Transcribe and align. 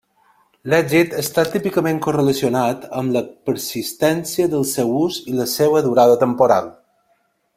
L'èxit 0.73 1.11
està 1.23 1.43
típicament 1.55 1.99
correlacionat 2.05 2.87
amb 3.01 3.13
la 3.17 3.23
persistència 3.49 4.49
del 4.55 4.67
seu 4.73 4.97
ús 5.03 5.23
i 5.35 5.39
la 5.43 5.49
seua 5.55 5.87
durada 5.91 6.17
temporal. 6.27 6.73